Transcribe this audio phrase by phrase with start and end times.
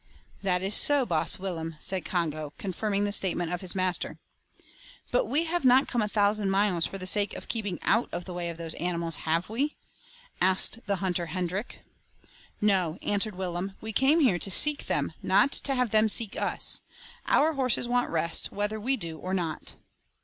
[0.41, 4.17] "That is so, Baas Willem," said Congo, confirming the statement of his master.
[5.11, 8.25] "But we have not come a thousand miles for the sake of keeping out of
[8.25, 9.77] the way of those animals, have we?"
[10.41, 11.81] asked the hunter Hendrik.
[12.59, 16.81] "No," answered Willem, "we came here to seek them, not to have them seek us.
[17.27, 19.75] Our horses want rest, whether we do or not."